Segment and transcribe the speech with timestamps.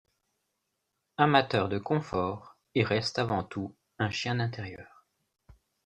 [1.17, 5.05] Amateur de confort, il reste avant tout un chien d'intérieur.